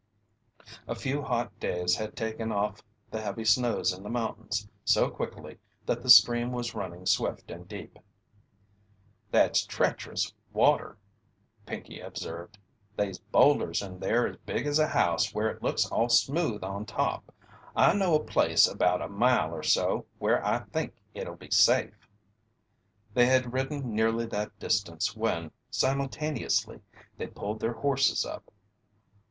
[0.87, 5.59] A few hot days had taken off the heavy snows in the mountains so quickly
[5.85, 7.99] that the stream was running swift and deep.
[9.29, 10.97] "That's treach'rous water,"
[11.67, 12.57] Pinkey observed.
[12.95, 16.85] "They's boulders in there as big as a house where it looks all smooth on
[16.87, 17.31] top.
[17.75, 22.09] I know a place about a mile or so where I think it'll be safe."
[23.13, 26.81] They had ridden nearly that distance when, simultaneously,
[27.17, 28.51] they pulled their horses up.